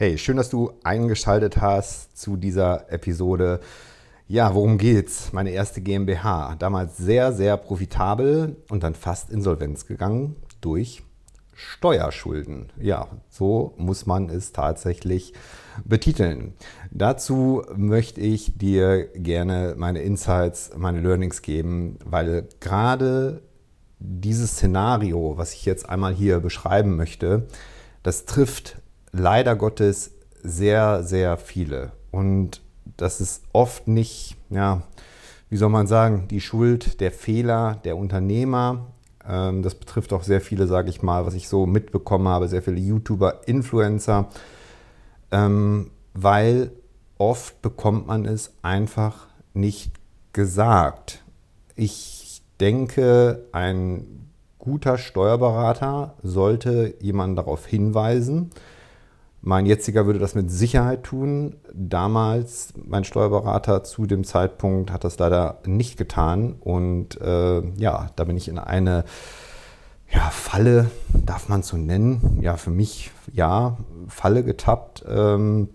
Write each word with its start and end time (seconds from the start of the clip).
Hey, 0.00 0.16
schön, 0.16 0.36
dass 0.36 0.48
du 0.48 0.70
eingeschaltet 0.84 1.60
hast 1.60 2.16
zu 2.16 2.36
dieser 2.36 2.92
Episode. 2.92 3.58
Ja, 4.28 4.54
worum 4.54 4.78
geht's? 4.78 5.32
Meine 5.32 5.50
erste 5.50 5.80
GmbH. 5.80 6.54
Damals 6.60 6.96
sehr, 6.98 7.32
sehr 7.32 7.56
profitabel 7.56 8.54
und 8.70 8.84
dann 8.84 8.94
fast 8.94 9.28
insolvenz 9.28 9.86
gegangen 9.86 10.36
durch 10.60 11.02
Steuerschulden. 11.52 12.70
Ja, 12.80 13.08
so 13.28 13.74
muss 13.76 14.06
man 14.06 14.30
es 14.30 14.52
tatsächlich 14.52 15.32
betiteln. 15.84 16.54
Dazu 16.92 17.64
möchte 17.74 18.20
ich 18.20 18.56
dir 18.56 19.08
gerne 19.16 19.74
meine 19.76 20.02
Insights, 20.02 20.70
meine 20.76 21.00
Learnings 21.00 21.42
geben, 21.42 21.98
weil 22.04 22.46
gerade 22.60 23.42
dieses 23.98 24.52
Szenario, 24.52 25.36
was 25.36 25.54
ich 25.54 25.64
jetzt 25.64 25.88
einmal 25.88 26.14
hier 26.14 26.38
beschreiben 26.38 26.94
möchte, 26.94 27.48
das 28.04 28.26
trifft 28.26 28.80
leider 29.12 29.56
Gottes 29.56 30.12
sehr, 30.42 31.02
sehr 31.02 31.36
viele. 31.36 31.92
Und 32.10 32.62
das 32.96 33.20
ist 33.20 33.44
oft 33.52 33.88
nicht, 33.88 34.36
ja, 34.50 34.82
wie 35.50 35.56
soll 35.56 35.70
man 35.70 35.86
sagen, 35.86 36.28
die 36.28 36.40
Schuld 36.40 37.00
der 37.00 37.12
Fehler 37.12 37.80
der 37.84 37.96
Unternehmer, 37.96 38.86
ähm, 39.26 39.62
das 39.62 39.74
betrifft 39.74 40.12
auch 40.12 40.22
sehr 40.22 40.40
viele, 40.40 40.66
sage 40.66 40.90
ich 40.90 41.02
mal, 41.02 41.26
was 41.26 41.34
ich 41.34 41.48
so 41.48 41.66
mitbekommen 41.66 42.28
habe, 42.28 42.48
sehr 42.48 42.62
viele 42.62 42.78
YouTuber, 42.78 43.46
Influencer, 43.46 44.28
ähm, 45.30 45.90
weil 46.14 46.72
oft 47.18 47.60
bekommt 47.62 48.06
man 48.06 48.24
es 48.24 48.52
einfach 48.62 49.26
nicht 49.54 49.92
gesagt. 50.32 51.22
Ich 51.74 52.42
denke, 52.60 53.44
ein 53.52 54.28
guter 54.58 54.98
Steuerberater 54.98 56.14
sollte 56.22 56.94
jemanden 57.00 57.36
darauf 57.36 57.66
hinweisen, 57.66 58.50
mein 59.40 59.66
jetziger 59.66 60.06
würde 60.06 60.18
das 60.18 60.34
mit 60.34 60.50
Sicherheit 60.50 61.04
tun. 61.04 61.56
Damals, 61.72 62.74
mein 62.76 63.04
Steuerberater 63.04 63.84
zu 63.84 64.06
dem 64.06 64.24
Zeitpunkt 64.24 64.90
hat 64.90 65.04
das 65.04 65.18
leider 65.18 65.58
nicht 65.64 65.96
getan. 65.96 66.56
Und 66.60 67.20
äh, 67.20 67.60
ja, 67.76 68.10
da 68.16 68.24
bin 68.24 68.36
ich 68.36 68.48
in 68.48 68.58
eine 68.58 69.04
ja, 70.12 70.30
Falle, 70.30 70.90
darf 71.12 71.48
man 71.48 71.62
so 71.62 71.76
nennen. 71.76 72.38
Ja, 72.40 72.56
für 72.56 72.70
mich 72.70 73.10
ja, 73.32 73.76
Falle 74.08 74.42
getappt. 74.42 75.04
Ähm, 75.08 75.68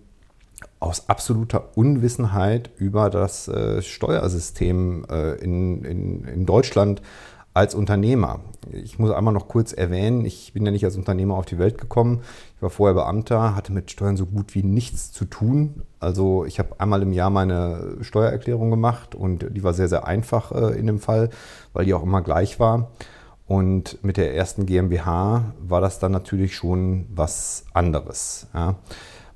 aus 0.80 1.08
absoluter 1.08 1.76
Unwissenheit 1.76 2.70
über 2.76 3.08
das 3.08 3.48
äh, 3.48 3.80
Steuersystem 3.80 5.06
äh, 5.10 5.32
in, 5.36 5.82
in, 5.82 6.24
in 6.24 6.46
Deutschland 6.46 7.00
als 7.54 7.76
Unternehmer. 7.76 8.40
Ich 8.72 8.98
muss 8.98 9.12
einmal 9.12 9.32
noch 9.32 9.46
kurz 9.46 9.72
erwähnen, 9.72 10.24
ich 10.24 10.52
bin 10.52 10.66
ja 10.66 10.72
nicht 10.72 10.84
als 10.84 10.96
Unternehmer 10.96 11.36
auf 11.36 11.46
die 11.46 11.58
Welt 11.58 11.78
gekommen. 11.78 12.20
Ich 12.56 12.62
war 12.62 12.70
vorher 12.70 12.94
Beamter, 12.94 13.54
hatte 13.54 13.72
mit 13.72 13.92
Steuern 13.92 14.16
so 14.16 14.26
gut 14.26 14.54
wie 14.56 14.64
nichts 14.64 15.12
zu 15.12 15.24
tun. 15.24 15.82
Also 16.00 16.44
ich 16.44 16.58
habe 16.58 16.80
einmal 16.80 17.02
im 17.02 17.12
Jahr 17.12 17.30
meine 17.30 17.98
Steuererklärung 18.00 18.70
gemacht 18.70 19.14
und 19.14 19.46
die 19.50 19.62
war 19.62 19.72
sehr, 19.72 19.88
sehr 19.88 20.06
einfach 20.06 20.50
äh, 20.50 20.78
in 20.78 20.88
dem 20.88 20.98
Fall, 20.98 21.30
weil 21.72 21.84
die 21.84 21.94
auch 21.94 22.02
immer 22.02 22.22
gleich 22.22 22.58
war. 22.58 22.90
Und 23.46 24.02
mit 24.02 24.16
der 24.16 24.34
ersten 24.34 24.66
GmbH 24.66 25.52
war 25.60 25.80
das 25.80 26.00
dann 26.00 26.12
natürlich 26.12 26.56
schon 26.56 27.06
was 27.14 27.66
anderes. 27.72 28.48
Ja. 28.52 28.76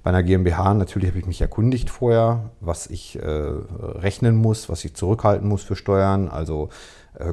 Bei 0.03 0.11
einer 0.11 0.23
GmbH 0.23 0.75
natürlich 0.75 1.11
habe 1.11 1.19
ich 1.19 1.27
mich 1.27 1.41
erkundigt 1.41 1.91
vorher, 1.91 2.51
was 2.61 2.87
ich 2.87 3.17
äh, 3.17 3.27
rechnen 3.27 4.37
muss, 4.37 4.69
was 4.69 4.85
ich 4.85 4.95
zurückhalten 4.95 5.47
muss 5.47 5.63
für 5.63 5.77
Steuern. 5.77 6.29
Also 6.29 6.71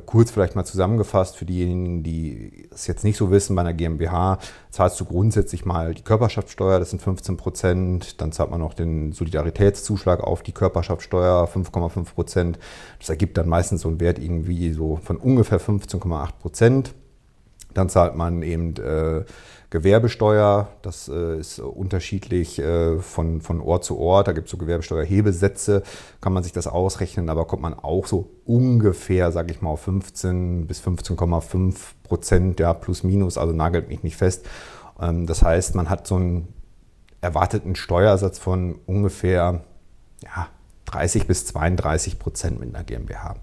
kurz 0.05 0.31
vielleicht 0.31 0.55
mal 0.55 0.65
zusammengefasst 0.65 1.37
für 1.37 1.45
diejenigen, 1.45 2.01
die 2.01 2.67
es 2.71 2.87
jetzt 2.87 3.03
nicht 3.03 3.17
so 3.17 3.29
wissen, 3.29 3.55
bei 3.55 3.61
einer 3.61 3.73
GmbH 3.73 4.39
zahlst 4.71 4.99
du 4.99 5.05
grundsätzlich 5.05 5.65
mal 5.65 5.93
die 5.93 6.01
Körperschaftssteuer, 6.01 6.79
das 6.79 6.89
sind 6.89 7.01
15 7.01 7.37
Prozent, 7.37 8.21
dann 8.21 8.31
zahlt 8.31 8.51
man 8.51 8.61
noch 8.61 8.73
den 8.73 9.11
Solidaritätszuschlag 9.11 10.21
auf 10.21 10.43
die 10.43 10.53
Körperschaftssteuer, 10.53 11.47
5,5 11.47 12.13
Prozent. 12.13 12.59
Das 12.99 13.09
ergibt 13.09 13.37
dann 13.37 13.47
meistens 13.47 13.81
so 13.81 13.89
einen 13.89 13.99
Wert 13.99 14.17
irgendwie 14.17 14.71
so 14.71 14.97
von 15.03 15.17
ungefähr 15.17 15.59
15,8 15.59 16.29
Prozent. 16.41 16.93
Dann 17.73 17.89
zahlt 17.89 18.15
man 18.15 18.41
eben 18.41 18.75
äh, 18.77 19.25
Gewerbesteuer, 19.75 20.69
das 20.83 21.09
äh, 21.09 21.37
ist 21.37 21.59
unterschiedlich 21.59 22.59
äh, 22.59 22.97
von, 22.99 23.41
von 23.41 23.59
Ort 23.59 23.83
zu 23.83 23.99
Ort. 23.99 24.29
Da 24.29 24.31
gibt 24.31 24.47
es 24.47 24.51
so 24.51 24.57
Gewerbesteuerhebesätze, 24.57 25.83
kann 26.21 26.31
man 26.31 26.43
sich 26.43 26.53
das 26.53 26.65
ausrechnen, 26.65 27.29
aber 27.29 27.43
kommt 27.43 27.61
man 27.61 27.73
auch 27.73 28.07
so 28.07 28.31
ungefähr, 28.45 29.33
sage 29.33 29.51
ich 29.51 29.61
mal, 29.61 29.71
auf 29.71 29.81
15 29.81 30.65
bis 30.65 30.81
15,5 30.81 31.75
Prozent, 32.03 32.61
ja, 32.61 32.73
plus 32.73 33.03
minus, 33.03 33.37
also 33.37 33.53
nagelt 33.53 33.89
mich 33.89 34.01
nicht 34.01 34.15
fest. 34.15 34.45
Ähm, 34.97 35.27
das 35.27 35.43
heißt, 35.43 35.75
man 35.75 35.89
hat 35.89 36.07
so 36.07 36.15
einen 36.15 36.47
erwarteten 37.19 37.75
Steuersatz 37.75 38.39
von 38.39 38.79
ungefähr 38.85 39.65
ja, 40.23 40.47
30 40.85 41.27
bis 41.27 41.47
32 41.47 42.17
Prozent 42.17 42.61
mit 42.61 42.73
einer 42.73 42.85
GmbH. 42.85 43.35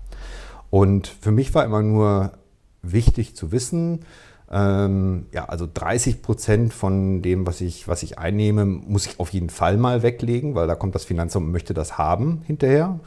Und 0.71 1.09
für 1.09 1.31
mich 1.31 1.55
war 1.55 1.67
immer 1.67 1.83
nur 1.83 2.33
wichtig 2.81 3.37
zu 3.37 3.53
wissen, 3.53 4.07
ähm, 4.53 5.27
ja, 5.33 5.47
also 5.47 5.67
30 5.73 6.21
Prozent 6.21 6.75
von 6.75 7.23
dem, 7.23 7.47
was 7.47 7.61
ich, 7.61 7.89
was 7.89 8.03
ich 8.03 8.19
einnehme, 8.19 8.67
muss 8.67 9.07
ich 9.07 9.19
auf 9.19 9.31
jeden 9.31 9.49
Fall 9.49 9.79
mal 9.79 10.03
weglegen, 10.03 10.55
weil 10.55 10.67
da 10.67 10.75
kommt 10.75 10.95
das 10.95 11.05
Finanzamt 11.05 11.47
und 11.47 11.53
möchte 11.53 11.73
das 11.73 11.97
haben 11.97 12.43
hinterher. 12.47 13.01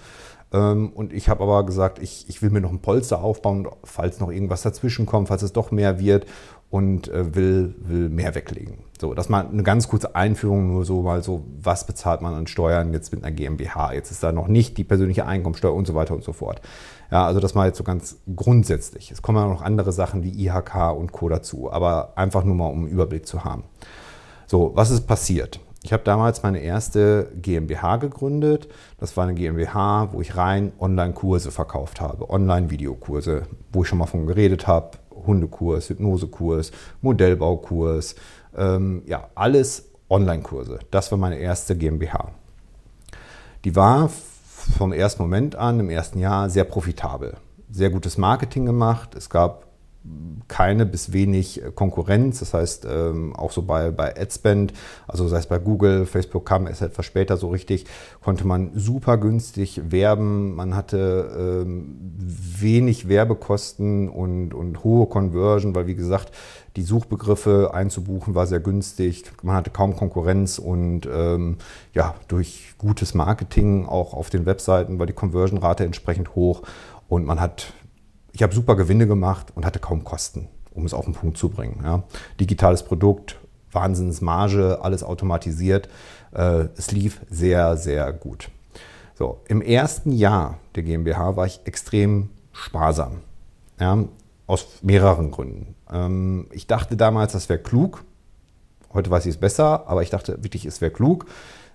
Ähm, 0.56 0.90
und 0.96 1.12
ich 1.12 1.28
habe 1.28 1.44
aber 1.44 1.66
gesagt, 1.66 2.00
ich, 2.00 2.30
ich 2.30 2.42
will 2.42 2.50
mir 2.50 2.62
noch 2.62 2.72
ein 2.72 2.80
Polster 2.80 3.22
aufbauen, 3.22 3.68
falls 3.84 4.22
noch 4.22 4.32
irgendwas 4.32 4.62
dazwischen 4.62 5.06
kommt, 5.06 5.28
falls 5.28 5.42
es 5.42 5.52
doch 5.52 5.72
mehr 5.72 6.00
wird 6.00 6.26
und 6.70 7.10
äh, 7.10 7.36
will, 7.36 7.76
will 7.80 8.08
mehr 8.08 8.36
weglegen. 8.36 8.78
So, 9.00 9.14
das 9.14 9.28
mal 9.28 9.46
eine 9.46 9.64
ganz 9.64 9.90
kurze 9.90 10.16
Einführung, 10.16 10.68
nur 10.68 10.86
so 10.86 11.02
mal 11.02 11.22
so, 11.22 11.44
was 11.62 11.86
bezahlt 11.86 12.22
man 12.22 12.34
an 12.34 12.48
Steuern 12.48 12.94
jetzt 12.94 13.12
mit 13.12 13.22
einer 13.24 13.36
GmbH? 13.36 13.92
Jetzt 13.92 14.12
ist 14.12 14.24
da 14.24 14.32
noch 14.32 14.48
nicht 14.48 14.78
die 14.78 14.86
persönliche 14.86 15.26
Einkommensteuer 15.26 15.74
und 15.74 15.86
so 15.86 15.94
weiter 15.94 16.16
und 16.16 16.24
so 16.24 16.32
fort. 16.32 16.62
Ja, 17.12 17.26
also 17.26 17.42
das 17.42 17.54
mal 17.54 17.68
jetzt 17.68 17.78
so 17.78 17.84
ganz 17.84 18.18
grundsätzlich. 18.34 19.12
Es 19.12 19.22
kommen 19.22 19.38
ja 19.38 19.48
noch 19.48 19.62
andere 19.62 19.92
Sachen 19.92 20.24
wie 20.24 20.46
IHK 20.46 20.94
und 20.96 21.12
Co. 21.12 21.28
dazu, 21.28 21.70
aber 21.70 22.14
einfach 22.16 22.46
nur 22.46 22.56
mal, 22.56 22.68
um 22.68 22.86
einen 22.86 22.88
Überblick 22.88 23.28
zu 23.28 23.44
haben. 23.44 23.66
So, 24.48 24.72
was 24.76 24.90
ist 24.90 25.06
passiert? 25.06 25.60
Ich 25.86 25.94
habe 25.94 26.02
damals 26.04 26.42
meine 26.42 26.62
erste 26.62 27.32
GmbH 27.40 27.98
gegründet. 27.98 28.68
Das 28.98 29.16
war 29.16 29.26
eine 29.26 29.36
GmbH, 29.36 30.14
wo 30.14 30.20
ich 30.20 30.36
rein 30.36 30.72
Online-Kurse 30.80 31.52
verkauft 31.52 32.02
habe, 32.02 32.28
Online-Videokurse, 32.28 33.44
wo 33.72 33.84
ich 33.84 33.88
schon 33.88 34.00
mal 34.00 34.08
von 34.08 34.26
geredet 34.26 34.66
habe. 34.66 34.98
Hundekurs, 35.28 35.90
Hypnosekurs, 35.90 36.72
Modellbaukurs, 37.02 38.16
ähm, 38.58 39.04
ja, 39.06 39.30
alles 39.36 39.92
Online-Kurse. 40.10 40.80
Das 40.90 41.12
war 41.12 41.20
meine 41.20 41.38
erste 41.38 41.78
GmbH. 41.78 42.32
Die 43.64 43.76
war 43.76 44.10
vom 44.10 44.92
ersten 44.92 45.22
Moment 45.22 45.56
an, 45.56 45.80
im 45.80 45.92
ersten 45.92 46.18
Jahr, 46.18 46.50
sehr 46.50 46.64
profitabel. 46.64 47.38
Sehr 47.70 47.92
gutes 47.92 48.18
Marketing 48.18 48.66
gemacht. 48.66 49.14
Es 49.14 49.30
gab 49.30 49.65
keine 50.48 50.86
bis 50.86 51.12
wenig 51.12 51.62
Konkurrenz. 51.74 52.40
Das 52.40 52.54
heißt, 52.54 52.88
ähm, 52.90 53.36
auch 53.36 53.52
so 53.52 53.64
bei, 53.64 53.92
bei 53.92 54.16
AdSpend, 54.16 54.74
also 55.08 55.28
sei 55.28 55.40
es 55.40 55.48
bei 55.48 55.58
Google, 55.58 56.06
Facebook 56.06 56.46
kam 56.46 56.68
erst 56.68 56.82
etwas 56.82 57.06
später 57.06 57.38
so 57.38 57.50
richtig, 57.50 57.86
konnte 58.24 58.46
man 58.46 58.72
super 58.76 59.18
günstig 59.18 59.82
werben. 59.90 60.56
Man 60.56 60.76
hatte 60.76 61.66
ähm, 61.66 61.96
wenig 62.18 63.08
Werbekosten 63.08 64.10
und, 64.10 64.54
und 64.54 64.84
hohe 64.84 65.08
Conversion, 65.08 65.74
weil 65.74 65.88
wie 65.88 65.96
gesagt, 65.96 66.32
die 66.76 66.84
Suchbegriffe 66.84 67.72
einzubuchen 67.74 68.36
war 68.36 68.48
sehr 68.48 68.60
günstig. 68.60 69.24
Man 69.42 69.56
hatte 69.56 69.72
kaum 69.72 69.96
Konkurrenz 69.96 70.60
und 70.60 71.08
ähm, 71.12 71.58
ja, 71.94 72.16
durch 72.28 72.74
gutes 72.78 73.14
Marketing 73.14 73.86
auch 73.86 74.14
auf 74.14 74.30
den 74.30 74.46
Webseiten 74.46 75.00
war 75.00 75.06
die 75.06 75.14
Conversion-Rate 75.14 75.86
entsprechend 75.86 76.36
hoch 76.36 76.64
und 77.08 77.26
man 77.26 77.40
hat, 77.40 77.74
ich 78.36 78.44
habe 78.44 78.54
super 78.54 78.76
Gewinne 78.76 79.08
gemacht 79.08 79.54
und 79.56 79.66
hatte 79.66 79.80
kaum 79.80 80.04
Kosten, 80.04 80.50
um 80.74 80.86
es 80.86 80.94
auf 80.94 81.06
den 81.06 81.14
Punkt 81.14 81.38
zu 81.38 81.48
bringen. 81.48 81.80
Ja. 81.84 82.04
Digitales 82.38 82.84
Produkt, 82.84 83.40
Wahnsinnsmarge, 83.72 84.80
alles 84.82 85.04
automatisiert. 85.04 85.88
Äh, 86.34 86.68
es 86.76 86.92
lief 86.92 87.22
sehr, 87.30 87.78
sehr 87.78 88.12
gut. 88.12 88.50
So, 89.14 89.40
im 89.48 89.62
ersten 89.62 90.12
Jahr 90.12 90.60
der 90.76 90.84
GmbH 90.84 91.38
war 91.38 91.46
ich 91.46 91.62
extrem 91.64 92.30
sparsam. 92.52 93.22
Ja, 93.80 94.04
aus 94.48 94.68
mehreren 94.82 95.32
Gründen. 95.32 95.76
Ähm, 95.90 96.48
ich 96.52 96.68
dachte 96.68 96.98
damals, 96.98 97.32
das 97.32 97.48
wäre 97.48 97.60
klug. 97.60 98.04
Heute 98.94 99.10
weiß 99.10 99.26
ich 99.28 99.36
es 99.36 99.40
besser, 99.40 99.88
aber 99.88 100.04
ich 100.04 100.10
dachte 100.10 100.44
wirklich, 100.44 100.66
es 100.66 100.82
wäre 100.82 100.92
klug, 100.92 101.26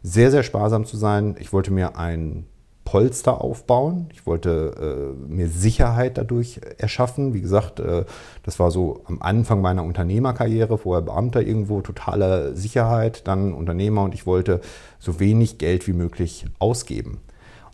sehr, 0.02 0.30
sehr 0.30 0.42
sparsam 0.42 0.84
zu 0.84 0.98
sein. 0.98 1.36
Ich 1.38 1.54
wollte 1.54 1.70
mir 1.70 1.96
ein 1.96 2.44
Polster 2.90 3.40
aufbauen. 3.40 4.08
Ich 4.12 4.26
wollte 4.26 5.14
äh, 5.22 5.32
mir 5.32 5.48
Sicherheit 5.48 6.19
dadurch 6.19 6.60
erschaffen. 6.76 7.34
Wie 7.34 7.40
gesagt, 7.40 7.78
äh, 7.78 8.04
das 8.42 8.58
war 8.58 8.72
so 8.72 9.02
am 9.04 9.22
Anfang 9.22 9.60
meiner 9.60 9.84
Unternehmerkarriere, 9.84 10.76
vorher 10.76 11.00
Beamter 11.00 11.40
irgendwo, 11.40 11.82
totale 11.82 12.56
Sicherheit, 12.56 13.28
dann 13.28 13.54
Unternehmer 13.54 14.02
und 14.02 14.12
ich 14.12 14.26
wollte 14.26 14.60
so 14.98 15.20
wenig 15.20 15.58
Geld 15.58 15.87
wie 15.87 15.92
möglich 15.92 16.46
ausgeben. 16.58 17.20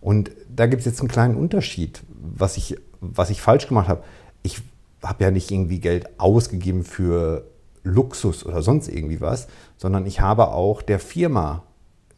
Und 0.02 0.32
da 0.54 0.66
gibt 0.66 0.80
es 0.80 0.86
jetzt 0.86 1.00
einen 1.00 1.08
kleinen 1.08 1.36
Unterschied, 1.36 2.02
was 2.10 2.58
ich, 2.58 2.76
was 3.00 3.30
ich 3.30 3.40
falsch 3.40 3.68
gemacht 3.68 3.88
habe. 3.88 4.02
Ich 4.42 4.60
habe 5.02 5.24
ja 5.24 5.30
nicht 5.30 5.50
irgendwie 5.50 5.80
Geld 5.80 6.20
ausgegeben 6.20 6.84
für 6.84 7.46
Luxus 7.84 8.44
oder 8.44 8.60
sonst 8.60 8.88
irgendwie 8.88 9.22
was, 9.22 9.48
sondern 9.78 10.04
ich 10.04 10.20
habe 10.20 10.48
auch 10.48 10.82
der 10.82 10.98
Firma 10.98 11.62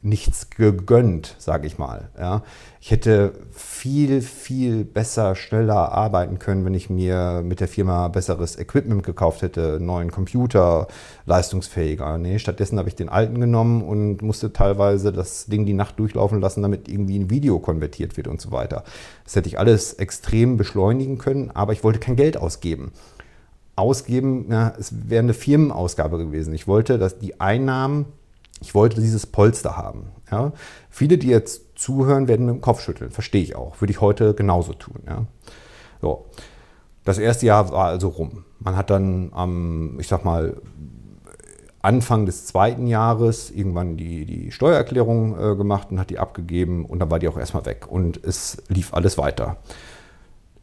nichts 0.00 0.50
gegönnt, 0.50 1.35
sage 1.39 1.67
ich 1.67 1.77
mal. 1.77 2.11
Ja. 2.17 2.43
Ich 2.81 2.93
hätte 2.93 3.33
viel, 3.50 4.23
viel 4.23 4.85
besser, 4.85 5.35
schneller 5.35 5.93
arbeiten 5.93 6.39
können, 6.39 6.65
wenn 6.65 6.75
ich 6.75 6.89
mir 6.89 7.43
mit 7.45 7.59
der 7.59 7.67
Firma 7.67 8.06
besseres 8.06 8.56
Equipment 8.56 9.03
gekauft 9.03 9.43
hätte, 9.43 9.79
neuen 9.81 10.12
Computer, 10.12 10.87
leistungsfähiger. 11.27 12.17
Nee, 12.19 12.39
stattdessen 12.39 12.79
habe 12.79 12.89
ich 12.89 12.95
den 12.95 13.09
alten 13.09 13.41
genommen 13.41 13.83
und 13.83 14.23
musste 14.23 14.53
teilweise 14.53 15.12
das 15.12 15.47
Ding 15.47 15.67
die 15.67 15.75
Nacht 15.75 15.99
durchlaufen 15.99 16.41
lassen, 16.41 16.62
damit 16.62 16.89
irgendwie 16.89 17.19
ein 17.19 17.31
Video 17.31 17.59
konvertiert 17.59 18.17
wird 18.17 18.29
und 18.29 18.41
so 18.41 18.53
weiter. 18.53 18.85
Das 19.25 19.35
hätte 19.35 19.49
ich 19.49 19.59
alles 19.59 19.95
extrem 19.95 20.56
beschleunigen 20.56 21.19
können, 21.19 21.50
aber 21.50 21.73
ich 21.73 21.83
wollte 21.83 21.99
kein 21.99 22.17
Geld 22.17 22.37
ausgeben 22.37 22.93
ausgeben, 23.75 24.47
ja, 24.50 24.73
es 24.77 24.93
wäre 25.09 25.23
eine 25.23 25.35
Firmenausgabe 25.35 26.19
gewesen. 26.19 26.53
Ich 26.53 26.67
wollte, 26.67 26.99
dass 26.99 27.21
die 27.21 27.41
Einnahmen 27.41 28.06
ich 28.61 28.75
wollte 28.75 29.01
dieses 29.01 29.27
Polster 29.27 29.77
haben. 29.77 30.07
Ja. 30.31 30.53
Viele, 30.91 31.19
die 31.19 31.29
jetzt 31.29 31.79
zuhören, 31.79 32.29
werden 32.29 32.47
mit 32.47 32.55
dem 32.57 32.61
Kopf 32.61 32.81
schütteln. 32.81 33.11
Verstehe 33.11 33.43
ich 33.43 33.57
auch. 33.57 33.81
Würde 33.81 33.93
ich 33.93 34.01
heute 34.01 34.35
genauso 34.35 34.73
tun. 34.73 35.03
Ja. 35.07 35.25
So. 36.01 36.27
Das 37.05 37.19
erste 37.19 37.47
Jahr 37.47 37.71
war 37.71 37.87
also 37.87 38.09
rum. 38.09 38.45
Man 38.59 38.77
hat 38.77 38.91
dann 38.91 39.31
am, 39.33 39.99
ich 39.99 40.09
sag 40.09 40.25
mal, 40.25 40.61
Anfang 41.81 42.27
des 42.27 42.47
zweiten 42.47 42.87
Jahres 42.87 43.51
irgendwann 43.51 43.97
die, 43.97 44.27
die 44.27 44.51
Steuererklärung 44.51 45.39
äh, 45.39 45.57
gemacht 45.57 45.89
und 45.91 46.01
hat 46.01 46.11
die 46.11 46.19
abgegeben 46.19 46.85
und 46.85 46.99
dann 46.99 47.11
war 47.11 47.19
die 47.19 47.29
auch 47.29 47.39
erstmal 47.39 47.67
weg 47.67 47.87
und 47.89 48.23
es 48.23 48.59
lief 48.69 48.93
alles 48.93 49.17
weiter. 49.17 49.59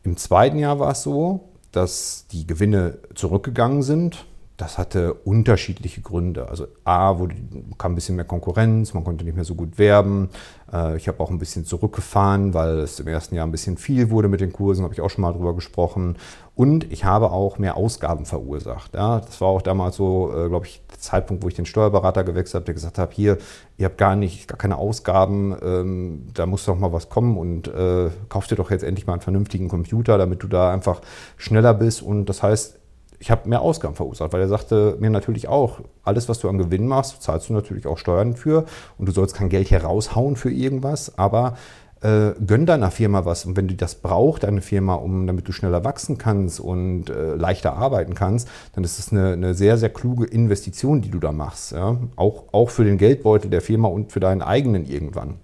Im 0.04 0.18
zweiten 0.18 0.60
Jahr 0.60 0.78
war 0.78 0.92
es 0.92 1.04
so, 1.04 1.50
dass 1.72 2.28
die 2.32 2.46
Gewinne 2.46 3.00
zurückgegangen 3.16 3.82
sind 3.82 4.26
das 4.58 4.78
hatte 4.78 5.14
unterschiedliche 5.14 6.02
Gründe. 6.02 6.48
Also 6.50 6.68
A, 6.86 7.20
wurde, 7.20 7.36
kam 7.78 7.92
ein 7.92 7.96
bisschen 7.96 8.16
mehr 8.16 8.26
Konkurrenz, 8.26 8.94
man 8.94 9.04
konnte 9.04 9.26
nicht 9.26 9.36
mehr 9.36 9.44
so 9.44 9.56
gut 9.56 9.78
werben. 9.78 10.30
Äh, 10.72 10.96
ich 10.96 11.08
habe 11.08 11.20
auch 11.20 11.30
ein 11.30 11.40
bisschen 11.40 11.66
zurückgefahren, 11.66 12.54
weil 12.54 12.80
es 12.80 13.00
im 13.00 13.08
ersten 13.08 13.36
Jahr 13.36 13.46
ein 13.46 13.52
bisschen 13.52 13.78
viel 13.78 14.10
wurde 14.10 14.30
mit 14.30 14.40
den 14.40 14.54
Kursen, 14.54 14.84
habe 14.84 14.94
ich 14.94 15.02
auch 15.02 15.10
schon 15.10 15.24
mal 15.24 15.34
drüber 15.34 15.56
gesprochen. 15.56 16.18
Und 16.56 16.90
ich 16.90 17.04
habe 17.04 17.32
auch 17.32 17.58
mehr 17.58 17.76
Ausgaben 17.76 18.26
verursacht. 18.26 18.96
Das 18.96 19.42
war 19.42 19.50
auch 19.50 19.62
damals 19.62 19.98
so, 19.98 20.32
äh, 20.34 20.48
glaube 20.48 20.68
ich, 20.68 20.82
der 20.90 21.00
Zeitpunkt, 21.00 21.44
wo 21.44 21.50
ich 21.50 21.54
den 21.54 21.66
Steuerberater 21.66 22.24
gewechselt 22.24 22.56
habe, 22.56 22.66
der 22.66 22.76
gesagt 22.76 22.98
hat, 22.98 23.12
hier, 23.12 23.38
ihr 23.78 23.86
habt 23.86 23.98
gar 23.98 24.16
nicht, 24.16 24.48
gar 24.48 24.58
keine 24.58 24.78
Ausgaben, 24.78 25.54
ähm, 25.62 26.28
da 26.34 26.46
muss 26.46 26.64
doch 26.64 26.80
mal 26.80 26.94
was 26.94 27.10
kommen 27.10 27.38
und 27.38 27.68
äh, 27.68 28.10
kauf 28.30 28.48
dir 28.48 28.56
doch 28.56 28.72
jetzt 28.72 28.84
endlich 28.84 29.06
mal 29.06 29.14
einen 29.14 29.22
vernünftigen 29.22 29.68
Computer, 29.68 30.18
damit 30.18 30.44
du 30.44 30.48
da 30.48 30.72
einfach 30.72 31.02
schneller 31.36 31.74
bist. 31.74 32.02
Und 32.02 32.28
das 32.28 32.42
heißt, 32.42 32.80
ich 33.20 33.32
habe 33.32 33.48
mehr 33.50 33.62
Ausgaben 33.62 33.96
verursacht, 33.96 34.34
weil 34.34 34.42
er 34.42 34.48
sagte 34.48 34.98
mir 35.00 35.10
natürlich 35.10 35.48
auch, 35.48 35.82
alles, 36.04 36.30
was 36.30 36.40
du 36.40 36.50
an 36.50 36.58
Gewinn 36.58 36.88
machst, 36.88 37.22
zahlst 37.22 37.50
du 37.50 37.54
natürlich 37.54 37.88
auch 37.88 37.98
Steuern 37.98 38.36
für 38.36 38.66
und 38.98 39.08
du 39.08 39.12
sollst 39.12 39.36
kein 39.36 39.50
Geld 39.50 39.68
hier 39.68 39.84
raushauen 39.84 40.36
für 40.36 40.52
irgendwas, 40.52 41.18
aber 41.18 41.56
äh, 42.02 42.34
gönn 42.46 42.66
deiner 42.66 42.92
Firma 42.92 43.26
was 43.26 43.46
und 43.46 43.58
wenn 43.58 43.68
du 43.68 43.76
das 43.76 43.96
braucht, 43.96 44.44
deine 44.44 44.62
Firma, 44.62 44.96
um 44.96 45.28
damit 45.28 45.48
du 45.48 45.52
schneller 45.52 45.84
wachsen 45.84 46.18
kannst 46.18 46.60
und 46.60 47.10
äh, 47.10 47.36
leichter 47.36 47.74
arbeiten 47.74 48.14
kannst, 48.14 48.48
dann 48.74 48.84
ist 48.84 49.00
es 49.00 49.12
eine, 49.12 49.34
eine, 49.34 49.54
sehr, 49.54 49.78
sehr 49.78 49.90
kluge 49.90 50.26
Investition, 50.26 51.02
die 51.02 51.10
du 51.10 51.20
da 51.20 51.32
machst. 51.32 51.72
Ja? 51.72 51.98
Auch, 52.16 52.44
auch 52.52 52.70
für 52.70 52.84
den 52.84 52.98
Geldbeutel 52.98 53.50
der 53.50 53.62
Firma 53.62 53.88
und 53.88 54.12
für 54.12 54.20
deinen 54.20 54.42
eigenen 54.42 54.86
irgendwann. 54.86 55.40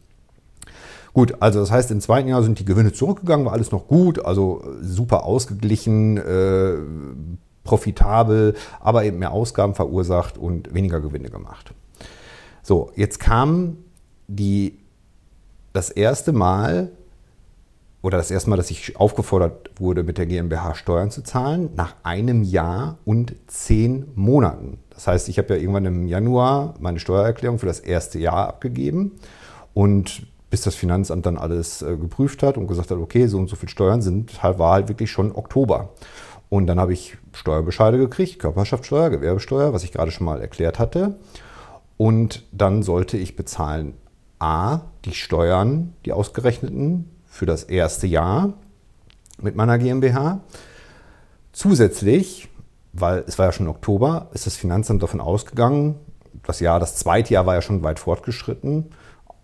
Gut, 1.13 1.35
also 1.41 1.59
das 1.59 1.71
heißt, 1.71 1.91
im 1.91 1.99
zweiten 1.99 2.29
Jahr 2.29 2.41
sind 2.41 2.59
die 2.59 2.65
Gewinne 2.65 2.93
zurückgegangen, 2.93 3.45
war 3.45 3.53
alles 3.53 3.71
noch 3.71 3.87
gut, 3.87 4.23
also 4.23 4.63
super 4.81 5.25
ausgeglichen, 5.25 6.17
äh, 6.17 6.75
profitabel, 7.63 8.55
aber 8.79 9.03
eben 9.03 9.19
mehr 9.19 9.31
Ausgaben 9.31 9.75
verursacht 9.75 10.37
und 10.37 10.73
weniger 10.73 10.99
Gewinne 11.01 11.29
gemacht. 11.29 11.73
So, 12.63 12.91
jetzt 12.95 13.19
kam 13.19 13.77
die, 14.27 14.79
das 15.73 15.89
erste 15.89 16.31
Mal 16.31 16.91
oder 18.01 18.17
das 18.17 18.31
erste 18.31 18.49
Mal, 18.49 18.57
dass 18.57 18.71
ich 18.71 18.97
aufgefordert 18.97 19.69
wurde, 19.79 20.03
mit 20.03 20.17
der 20.17 20.25
GmbH 20.25 20.73
Steuern 20.73 21.11
zu 21.11 21.23
zahlen, 21.23 21.69
nach 21.75 21.95
einem 22.03 22.43
Jahr 22.43 22.97
und 23.05 23.35
zehn 23.47 24.07
Monaten. 24.15 24.79
Das 24.89 25.07
heißt, 25.07 25.29
ich 25.29 25.37
habe 25.37 25.53
ja 25.53 25.59
irgendwann 25.59 25.85
im 25.85 26.07
Januar 26.07 26.73
meine 26.79 26.99
Steuererklärung 26.99 27.59
für 27.59 27.67
das 27.67 27.79
erste 27.79 28.17
Jahr 28.17 28.47
abgegeben 28.47 29.13
und 29.73 30.25
bis 30.49 30.61
das 30.61 30.75
Finanzamt 30.75 31.25
dann 31.25 31.37
alles 31.37 31.81
äh, 31.81 31.95
geprüft 31.95 32.43
hat 32.43 32.57
und 32.57 32.67
gesagt 32.67 32.91
hat, 32.91 32.97
okay, 32.97 33.27
so 33.27 33.37
und 33.37 33.49
so 33.49 33.55
viel 33.55 33.69
Steuern 33.69 34.01
sind, 34.01 34.43
war 34.43 34.73
halt 34.73 34.89
wirklich 34.89 35.09
schon 35.09 35.33
Oktober. 35.33 35.89
Und 36.51 36.67
dann 36.67 36.81
habe 36.81 36.91
ich 36.91 37.17
Steuerbescheide 37.31 37.97
gekriegt, 37.97 38.39
Körperschaftssteuer, 38.39 39.09
Gewerbesteuer, 39.09 39.71
was 39.71 39.85
ich 39.85 39.93
gerade 39.93 40.11
schon 40.11 40.25
mal 40.25 40.41
erklärt 40.41 40.79
hatte. 40.79 41.15
Und 41.95 42.43
dann 42.51 42.83
sollte 42.83 43.15
ich 43.15 43.37
bezahlen 43.37 43.93
A, 44.37 44.81
die 45.05 45.13
Steuern, 45.13 45.93
die 46.03 46.11
ausgerechneten 46.11 47.09
für 47.25 47.45
das 47.45 47.63
erste 47.63 48.05
Jahr 48.05 48.51
mit 49.41 49.55
meiner 49.55 49.77
GmbH. 49.77 50.41
Zusätzlich, 51.53 52.49
weil 52.91 53.23
es 53.25 53.39
war 53.39 53.45
ja 53.45 53.51
schon 53.53 53.69
Oktober, 53.69 54.27
ist 54.33 54.45
das 54.45 54.57
Finanzamt 54.57 55.01
davon 55.01 55.21
ausgegangen, 55.21 55.95
das 56.45 56.59
Jahr, 56.59 56.81
das 56.81 56.97
zweite 56.97 57.33
Jahr 57.33 57.45
war 57.45 57.55
ja 57.55 57.61
schon 57.61 57.81
weit 57.81 57.97
fortgeschritten, 57.97 58.91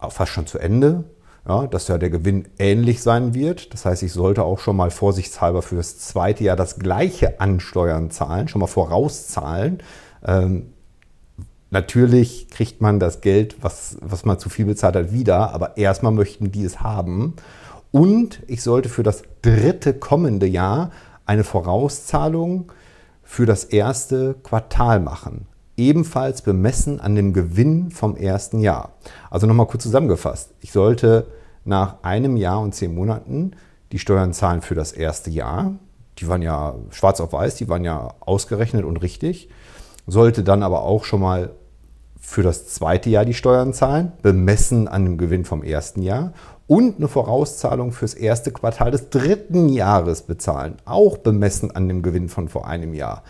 fast 0.10 0.34
schon 0.34 0.46
zu 0.46 0.60
Ende 0.60 1.06
ja, 1.48 1.68
dass 1.68 1.88
ja 1.88 1.98
der 1.98 2.10
Gewinn 2.10 2.48
ähnlich 2.60 3.02
sein 3.02 3.34
wird. 3.34 3.74
Das 3.74 3.86
heißt, 3.86 4.04
ich 4.04 4.12
sollte 4.12 4.44
auch 4.44 4.60
schon 4.60 4.76
mal 4.76 4.92
vorsichtshalber 4.92 5.62
für 5.62 5.76
das 5.76 5.98
zweite 5.98 6.44
Jahr 6.44 6.56
das 6.56 6.80
gleiche 6.80 7.40
an 7.40 7.60
Steuern 7.60 8.12
zahlen, 8.12 8.48
schon 8.48 8.60
mal 8.60 8.68
vorauszahlen. 8.68 9.80
Ähm, 10.26 10.74
natürlich 11.70 12.50
kriegt 12.50 12.82
man 12.82 13.00
das 13.00 13.22
Geld, 13.22 13.58
was, 13.62 13.98
was 14.02 14.26
man 14.26 14.40
zu 14.40 14.50
viel 14.50 14.66
bezahlt 14.66 14.96
hat, 14.96 15.14
wieder, 15.14 15.54
aber 15.54 15.78
erstmal 15.78 16.12
möchten 16.12 16.52
die 16.52 16.64
es 16.64 16.82
haben. 16.82 17.36
Und 17.92 18.42
ich 18.48 18.62
sollte 18.62 18.90
für 18.90 19.04
das 19.04 19.24
dritte 19.42 19.94
kommende 19.94 20.48
Jahr 20.48 20.92
eine 21.26 21.46
Vorauszahlung 21.46 22.72
für 23.24 23.46
das 23.46 23.64
erste 23.64 24.36
Quartal 24.44 25.00
machen 25.00 25.48
ebenfalls 25.78 26.42
bemessen 26.42 27.00
an 27.00 27.16
dem 27.16 27.34
Gewinn 27.34 27.92
vom 27.92 28.16
ersten 28.16 28.60
Jahr. 28.60 28.94
Also 29.30 29.48
nochmal 29.48 29.68
kurz 29.68 29.84
zusammengefasst. 29.84 30.54
Ich 30.62 30.72
sollte 30.72 31.28
nach 31.64 32.04
einem 32.04 32.36
Jahr 32.36 32.60
und 32.60 32.74
zehn 32.76 32.94
Monaten 32.94 33.52
die 33.92 34.00
Steuern 34.00 34.34
zahlen 34.34 34.62
für 34.62 34.76
das 34.76 34.92
erste 34.92 35.30
Jahr. 35.30 35.76
Die 36.18 36.28
waren 36.28 36.42
ja 36.42 36.76
schwarz 36.90 37.22
auf 37.22 37.32
weiß, 37.32 37.56
die 37.56 37.70
waren 37.70 37.84
ja 37.84 38.10
ausgerechnet 38.20 38.84
und 38.84 38.98
richtig. 38.98 39.50
Sollte 40.08 40.44
dann 40.44 40.64
aber 40.64 40.82
auch 40.82 41.04
schon 41.04 41.22
mal 41.22 41.52
für 42.20 42.44
das 42.44 42.68
zweite 42.68 43.10
Jahr 43.10 43.24
die 43.24 43.34
Steuern 43.34 43.74
zahlen, 43.74 44.12
bemessen 44.22 44.88
an 44.88 45.06
dem 45.06 45.18
Gewinn 45.18 45.46
vom 45.46 45.64
ersten 45.64 46.02
Jahr 46.02 46.34
und 46.66 46.98
eine 46.98 47.08
Vorauszahlung 47.08 47.92
fürs 47.94 48.14
erste 48.14 48.52
Quartal 48.52 48.92
des 48.92 49.10
dritten 49.10 49.70
Jahres 49.70 50.24
bezahlen, 50.24 50.76
auch 50.86 51.18
bemessen 51.18 51.72
an 51.72 51.88
dem 51.88 52.02
Gewinn 52.02 52.28
von 52.28 52.50
vor 52.50 52.68
einem 52.68 52.94
Jahr. 52.94 53.24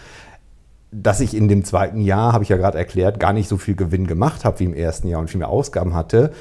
Dass 0.92 1.20
ich 1.20 1.36
in 1.36 1.48
dem 1.48 1.66
zweiten 1.66 2.00
Jahr, 2.00 2.34
habe 2.34 2.44
ich 2.44 2.50
ja 2.50 2.58
gerade 2.58 2.78
erklärt, 2.78 3.20
gar 3.20 3.34
nicht 3.34 3.50
so 3.50 3.58
viel 3.58 3.76
Gewinn 3.76 4.08
gemacht 4.08 4.46
habe 4.46 4.60
wie 4.60 4.66
im 4.66 4.74
ersten 4.74 5.08
Jahr 5.08 5.20
und 5.20 5.30
viel 5.30 5.40
mehr 5.40 5.50
Ausgaben 5.50 5.94
hatte, 5.94 6.32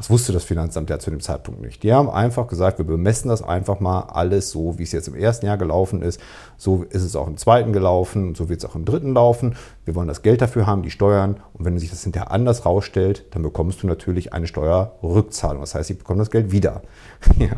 das 0.00 0.08
wusste 0.08 0.32
das 0.32 0.44
Finanzamt 0.44 0.88
ja 0.88 0.98
zu 0.98 1.10
dem 1.10 1.20
Zeitpunkt 1.20 1.60
nicht. 1.60 1.82
Die 1.82 1.92
haben 1.92 2.08
einfach 2.08 2.46
gesagt, 2.46 2.78
wir 2.78 2.86
bemessen 2.86 3.28
das 3.28 3.42
einfach 3.42 3.80
mal 3.80 4.00
alles 4.04 4.50
so, 4.50 4.78
wie 4.78 4.84
es 4.84 4.92
jetzt 4.92 5.08
im 5.08 5.14
ersten 5.14 5.44
Jahr 5.44 5.58
gelaufen 5.58 6.00
ist. 6.00 6.18
So 6.56 6.84
ist 6.84 7.02
es 7.02 7.16
auch 7.16 7.26
im 7.26 7.36
zweiten 7.36 7.74
gelaufen 7.74 8.28
und 8.28 8.36
so 8.36 8.48
wird 8.48 8.60
es 8.60 8.70
auch 8.70 8.76
im 8.76 8.86
dritten 8.86 9.12
laufen. 9.12 9.56
Wir 9.84 9.94
wollen 9.94 10.08
das 10.08 10.22
Geld 10.22 10.40
dafür 10.40 10.66
haben, 10.66 10.82
die 10.82 10.90
Steuern. 10.90 11.40
Und 11.52 11.66
wenn 11.66 11.78
sich 11.78 11.90
das 11.90 12.02
hinterher 12.02 12.30
anders 12.30 12.64
rausstellt, 12.64 13.26
dann 13.32 13.42
bekommst 13.42 13.82
du 13.82 13.86
natürlich 13.86 14.32
eine 14.32 14.46
Steuerrückzahlung. 14.46 15.60
Das 15.60 15.74
heißt, 15.74 15.88
sie 15.88 15.94
bekommen 15.94 16.20
das 16.20 16.30
Geld 16.30 16.50
wieder. 16.50 16.80
ja. 17.38 17.50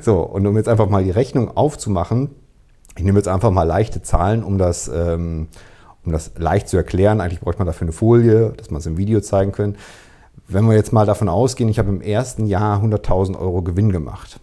So, 0.00 0.20
und 0.20 0.44
um 0.48 0.56
jetzt 0.56 0.68
einfach 0.68 0.88
mal 0.88 1.04
die 1.04 1.12
Rechnung 1.12 1.56
aufzumachen, 1.56 2.30
ich 2.96 3.04
nehme 3.04 3.20
jetzt 3.20 3.28
einfach 3.28 3.52
mal 3.52 3.62
leichte 3.62 4.02
Zahlen, 4.02 4.42
um 4.42 4.58
das, 4.58 4.88
ähm, 4.88 5.46
um 6.04 6.12
das 6.12 6.32
leicht 6.36 6.68
zu 6.68 6.76
erklären. 6.76 7.20
Eigentlich 7.20 7.40
bräuchte 7.40 7.60
man 7.60 7.66
dafür 7.66 7.86
eine 7.86 7.92
Folie, 7.92 8.52
dass 8.56 8.70
man 8.70 8.80
es 8.80 8.86
im 8.86 8.96
Video 8.96 9.20
zeigen 9.20 9.52
können. 9.52 9.76
Wenn 10.46 10.66
wir 10.66 10.74
jetzt 10.74 10.92
mal 10.92 11.06
davon 11.06 11.28
ausgehen, 11.28 11.70
ich 11.70 11.78
habe 11.78 11.88
im 11.88 12.00
ersten 12.02 12.46
Jahr 12.46 12.82
100.000 12.82 13.38
Euro 13.38 13.62
Gewinn 13.62 13.92
gemacht, 13.92 14.40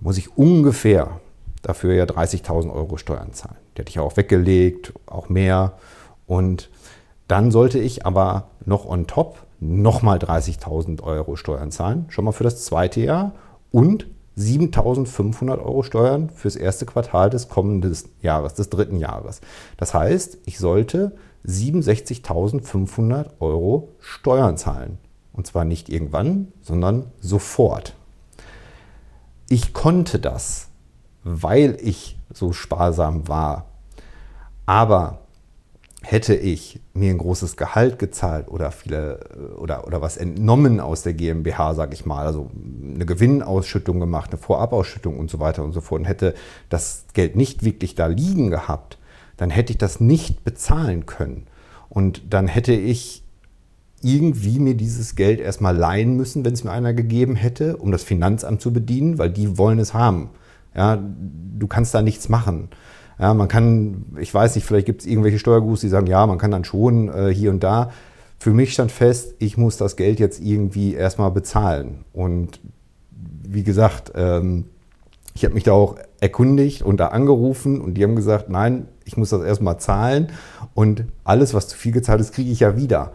muss 0.00 0.18
ich 0.18 0.36
ungefähr 0.36 1.20
dafür 1.62 1.94
ja 1.94 2.04
30.000 2.04 2.72
Euro 2.72 2.96
Steuern 2.96 3.32
zahlen. 3.32 3.56
Die 3.76 3.80
hätte 3.80 3.90
ich 3.90 3.98
auch 3.98 4.16
weggelegt, 4.16 4.92
auch 5.06 5.28
mehr. 5.28 5.74
Und 6.26 6.70
Dann 7.28 7.50
sollte 7.50 7.78
ich 7.78 8.06
aber 8.06 8.48
noch 8.64 8.86
on 8.86 9.06
top 9.06 9.44
nochmal 9.60 10.18
30.000 10.18 11.02
Euro 11.02 11.36
Steuern 11.36 11.70
zahlen, 11.70 12.06
schon 12.08 12.24
mal 12.24 12.32
für 12.32 12.44
das 12.44 12.64
zweite 12.64 13.00
Jahr 13.00 13.32
und 13.70 14.06
7.500 14.38 15.58
Euro 15.58 15.82
Steuern 15.82 16.30
fürs 16.30 16.56
erste 16.56 16.86
Quartal 16.86 17.28
des 17.30 17.48
kommenden 17.48 17.96
Jahres, 18.22 18.54
des 18.54 18.70
dritten 18.70 18.98
Jahres. 18.98 19.40
Das 19.76 19.94
heißt, 19.94 20.38
ich 20.46 20.58
sollte 20.58 21.16
67.500 21.46 23.30
Euro 23.40 23.90
Steuern 23.98 24.56
zahlen. 24.56 24.98
Und 25.32 25.46
zwar 25.46 25.64
nicht 25.64 25.88
irgendwann, 25.88 26.52
sondern 26.62 27.06
sofort. 27.20 27.94
Ich 29.48 29.72
konnte 29.72 30.18
das, 30.18 30.68
weil 31.24 31.76
ich 31.80 32.18
so 32.32 32.52
sparsam 32.52 33.28
war. 33.28 33.66
Aber 34.66 35.20
hätte 36.02 36.34
ich 36.34 36.80
mir 36.94 37.10
ein 37.10 37.18
großes 37.18 37.56
Gehalt 37.56 37.98
gezahlt 37.98 38.48
oder 38.48 38.70
viele 38.70 39.54
oder, 39.58 39.86
oder 39.86 40.00
was 40.00 40.16
entnommen 40.16 40.78
aus 40.80 41.02
der 41.02 41.12
GmbH, 41.12 41.74
sage 41.74 41.94
ich 41.94 42.06
mal, 42.06 42.24
also 42.24 42.50
eine 42.94 43.04
Gewinnausschüttung 43.04 43.98
gemacht, 43.98 44.30
eine 44.30 44.38
Vorabausschüttung 44.38 45.18
und 45.18 45.28
so 45.28 45.40
weiter 45.40 45.64
und 45.64 45.72
so 45.72 45.80
fort 45.80 46.00
und 46.00 46.04
hätte 46.06 46.34
das 46.68 47.04
Geld 47.14 47.34
nicht 47.34 47.64
wirklich 47.64 47.94
da 47.96 48.06
liegen 48.06 48.50
gehabt, 48.50 48.98
dann 49.36 49.50
hätte 49.50 49.72
ich 49.72 49.78
das 49.78 50.00
nicht 50.00 50.44
bezahlen 50.44 51.06
können. 51.06 51.46
Und 51.88 52.22
dann 52.32 52.46
hätte 52.46 52.72
ich 52.72 53.24
irgendwie 54.02 54.60
mir 54.60 54.74
dieses 54.74 55.16
Geld 55.16 55.40
erstmal 55.40 55.76
leihen 55.76 56.16
müssen, 56.16 56.44
wenn 56.44 56.54
es 56.54 56.62
mir 56.62 56.70
einer 56.70 56.92
gegeben 56.92 57.34
hätte, 57.34 57.76
um 57.76 57.90
das 57.90 58.04
Finanzamt 58.04 58.60
zu 58.60 58.72
bedienen, 58.72 59.18
weil 59.18 59.30
die 59.30 59.58
wollen 59.58 59.78
es 59.78 59.94
haben. 59.94 60.30
Ja, 60.74 61.02
du 61.58 61.66
kannst 61.66 61.94
da 61.94 62.02
nichts 62.02 62.28
machen. 62.28 62.68
Ja, 63.18 63.34
man 63.34 63.48
kann, 63.48 64.16
ich 64.20 64.32
weiß 64.32 64.54
nicht, 64.54 64.64
vielleicht 64.64 64.86
gibt 64.86 65.00
es 65.00 65.06
irgendwelche 65.06 65.38
Steuergurus, 65.38 65.80
die 65.80 65.88
sagen, 65.88 66.06
ja, 66.06 66.26
man 66.26 66.38
kann 66.38 66.50
dann 66.50 66.64
schon 66.64 67.08
äh, 67.08 67.34
hier 67.34 67.50
und 67.50 67.62
da. 67.62 67.90
Für 68.38 68.52
mich 68.52 68.72
stand 68.72 68.92
fest, 68.92 69.34
ich 69.38 69.56
muss 69.56 69.76
das 69.76 69.96
Geld 69.96 70.20
jetzt 70.20 70.40
irgendwie 70.40 70.94
erstmal 70.94 71.32
bezahlen. 71.32 72.04
Und 72.12 72.60
wie 73.42 73.64
gesagt, 73.64 74.12
ähm, 74.14 74.66
ich 75.34 75.44
habe 75.44 75.54
mich 75.54 75.64
da 75.64 75.72
auch 75.72 75.96
erkundigt 76.20 76.82
und 76.82 76.98
da 76.98 77.08
angerufen 77.08 77.80
und 77.80 77.94
die 77.94 78.04
haben 78.04 78.16
gesagt, 78.16 78.48
nein, 78.48 78.86
ich 79.04 79.16
muss 79.16 79.30
das 79.30 79.42
erstmal 79.42 79.78
zahlen 79.78 80.28
und 80.74 81.04
alles, 81.24 81.54
was 81.54 81.68
zu 81.68 81.76
viel 81.76 81.92
gezahlt 81.92 82.20
ist, 82.20 82.32
kriege 82.32 82.50
ich 82.50 82.60
ja 82.60 82.76
wieder. 82.76 83.12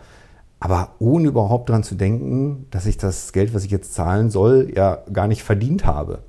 Aber 0.60 0.95
ohne 1.00 1.27
überhaupt 1.27 1.69
daran 1.69 1.83
zu 1.83 1.95
denken, 1.95 2.67
dass 2.72 2.86
ich 2.86 2.98
das 2.98 3.33
Geld, 3.33 3.53
was 3.53 3.65
ich 3.65 3.72
jetzt 3.72 3.93
zahlen 3.93 4.29
soll, 4.29 4.72
ja 4.74 5.00
gar 5.12 5.27
nicht 5.27 5.43
verdient 5.43 5.86
habe. 5.86 6.19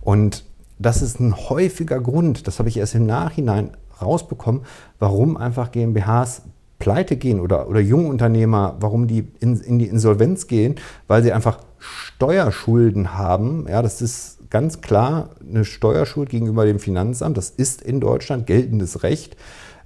Und 0.00 0.44
das 0.78 1.02
ist 1.02 1.20
ein 1.20 1.34
häufiger 1.36 2.00
Grund, 2.00 2.46
das 2.46 2.58
habe 2.58 2.68
ich 2.68 2.76
erst 2.76 2.94
im 2.94 3.06
Nachhinein 3.06 3.70
rausbekommen, 4.00 4.62
warum 4.98 5.36
einfach 5.36 5.72
GmbHs 5.72 6.42
pleite 6.78 7.16
gehen 7.16 7.40
oder, 7.40 7.68
oder 7.68 7.80
Jungunternehmer, 7.80 8.76
warum 8.80 9.06
die 9.06 9.26
in, 9.40 9.58
in 9.60 9.78
die 9.78 9.86
Insolvenz 9.86 10.46
gehen, 10.46 10.76
weil 11.06 11.22
sie 11.22 11.32
einfach 11.32 11.60
Steuerschulden 11.78 13.16
haben. 13.16 13.66
Ja, 13.68 13.82
das 13.82 14.02
ist 14.02 14.50
ganz 14.50 14.80
klar 14.80 15.30
eine 15.48 15.64
Steuerschuld 15.64 16.28
gegenüber 16.28 16.66
dem 16.66 16.78
Finanzamt. 16.78 17.36
Das 17.36 17.50
ist 17.50 17.82
in 17.82 18.00
Deutschland 18.00 18.46
geltendes 18.46 19.02
Recht. 19.02 19.36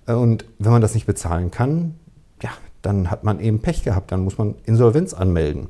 Und 0.06 0.44
wenn 0.58 0.72
man 0.72 0.82
das 0.82 0.94
nicht 0.94 1.06
bezahlen 1.06 1.50
kann, 1.50 1.94
ja, 2.42 2.50
dann 2.82 3.10
hat 3.10 3.22
man 3.24 3.40
eben 3.40 3.60
Pech 3.60 3.84
gehabt. 3.84 4.10
Dann 4.12 4.24
muss 4.24 4.38
man 4.38 4.56
Insolvenz 4.64 5.14
anmelden. 5.14 5.68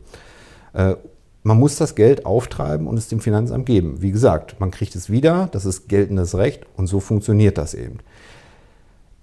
Man 1.43 1.59
muss 1.59 1.77
das 1.77 1.95
Geld 1.95 2.27
auftreiben 2.27 2.87
und 2.87 2.99
es 2.99 3.09
dem 3.09 3.21
Finanzamt 3.21 3.65
geben. 3.65 4.03
Wie 4.03 4.11
gesagt, 4.11 4.61
man 4.61 4.71
kriegt 4.71 4.95
es 4.95 5.09
wieder, 5.09 5.49
das 5.53 5.65
ist 5.65 5.89
geltendes 5.89 6.37
Recht 6.37 6.67
und 6.77 6.87
so 6.87 7.01
funktioniert 7.01 7.57
das 7.57 7.73
eben. 7.73 8.01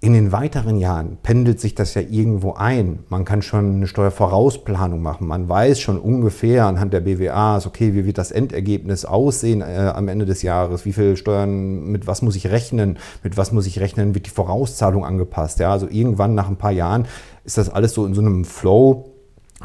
In 0.00 0.12
den 0.12 0.30
weiteren 0.30 0.78
Jahren 0.78 1.18
pendelt 1.24 1.58
sich 1.58 1.74
das 1.74 1.94
ja 1.94 2.02
irgendwo 2.02 2.52
ein. 2.52 3.00
Man 3.08 3.24
kann 3.24 3.42
schon 3.42 3.74
eine 3.74 3.88
Steuervorausplanung 3.88 5.02
machen. 5.02 5.26
Man 5.26 5.48
weiß 5.48 5.80
schon 5.80 5.98
ungefähr 5.98 6.66
anhand 6.66 6.92
der 6.92 7.00
BWAs, 7.00 7.66
okay, 7.66 7.94
wie 7.94 8.04
wird 8.04 8.16
das 8.16 8.30
Endergebnis 8.30 9.04
aussehen 9.04 9.60
äh, 9.60 9.92
am 9.92 10.06
Ende 10.06 10.24
des 10.24 10.42
Jahres? 10.42 10.84
Wie 10.84 10.92
viel 10.92 11.16
Steuern, 11.16 11.90
mit 11.90 12.06
was 12.06 12.22
muss 12.22 12.36
ich 12.36 12.48
rechnen? 12.48 12.98
Mit 13.24 13.36
was 13.36 13.50
muss 13.50 13.66
ich 13.66 13.80
rechnen? 13.80 14.14
Wird 14.14 14.26
die 14.26 14.30
Vorauszahlung 14.30 15.04
angepasst? 15.04 15.58
Ja, 15.58 15.72
also 15.72 15.88
irgendwann 15.88 16.36
nach 16.36 16.48
ein 16.48 16.56
paar 16.56 16.70
Jahren 16.70 17.06
ist 17.44 17.58
das 17.58 17.68
alles 17.68 17.92
so 17.92 18.06
in 18.06 18.14
so 18.14 18.20
einem 18.20 18.44
Flow 18.44 19.07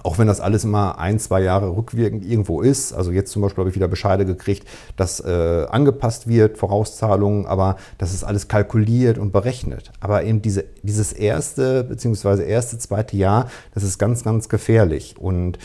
auch 0.02 0.18
wenn 0.18 0.26
das 0.26 0.42
alles 0.42 0.64
immer 0.64 0.98
ein, 0.98 1.20
zwei 1.20 1.42
Jahre 1.42 1.76
rückwirkend 1.76 2.26
irgendwo 2.26 2.62
ist, 2.62 2.94
also 2.94 3.12
jetzt 3.12 3.32
zum 3.32 3.44
Beispiel 3.44 3.62
habe 3.62 3.70
ich 3.70 3.76
wieder 3.76 3.88
Bescheide 3.88 4.26
gekriegt, 4.26 4.68
dass 4.98 5.20
äh, 5.20 5.68
angepasst 5.70 6.28
wird, 6.28 6.58
Vorauszahlungen, 6.58 7.46
aber 7.46 7.78
das 8.00 8.12
ist 8.12 8.24
alles 8.24 8.48
kalkuliert 8.48 9.20
und 9.20 9.32
berechnet. 9.32 9.92
Aber 10.00 10.24
eben 10.24 10.42
diese, 10.42 10.66
dieses 10.82 11.14
erste 11.14 11.84
beziehungsweise 11.84 12.44
erste, 12.44 12.80
zweite 12.80 13.16
Jahr, 13.16 13.50
das 13.76 13.84
ist 13.84 14.00
ganz, 14.00 14.24
ganz 14.24 14.50
gefährlich. 14.50 15.16
Und 15.20 15.58